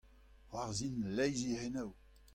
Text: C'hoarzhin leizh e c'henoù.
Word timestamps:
C'hoarzhin 0.49 0.97
leizh 1.15 1.45
e 1.51 1.55
c'henoù. 1.59 1.91